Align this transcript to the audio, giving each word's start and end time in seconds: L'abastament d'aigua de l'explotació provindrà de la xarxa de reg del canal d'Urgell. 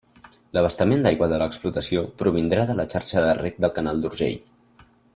L'abastament 0.57 1.03
d'aigua 1.07 1.27
de 1.33 1.37
l'explotació 1.41 2.03
provindrà 2.23 2.65
de 2.73 2.79
la 2.83 2.87
xarxa 2.97 3.23
de 3.29 3.37
reg 3.45 3.63
del 3.67 3.77
canal 3.79 4.03
d'Urgell. 4.07 4.41